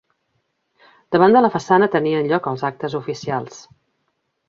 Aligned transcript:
Davant 1.17 1.37
de 1.37 1.45
la 1.47 1.53
façana 1.57 1.91
tenien 1.99 2.33
lloc 2.33 2.51
els 2.55 2.67
actes 2.73 2.99
oficials. 3.05 3.65